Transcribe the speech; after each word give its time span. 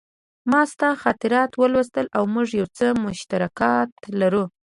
ما 0.51 0.61
ستا 0.71 0.89
خاطرات 1.03 1.51
ولوستل 1.61 2.05
او 2.17 2.23
موږ 2.33 2.47
یو 2.59 2.67
څه 2.77 2.85
مشترکات 3.05 3.91
لرو 4.19 4.43